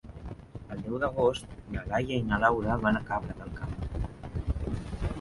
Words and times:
El 0.75 0.79
deu 0.85 0.95
d'agost 1.03 1.53
na 1.75 1.85
Laia 1.91 2.19
i 2.23 2.25
na 2.31 2.41
Laura 2.47 2.81
van 2.87 3.01
a 3.01 3.05
Cabra 3.13 3.39
del 3.43 3.57
Camp. 3.63 3.81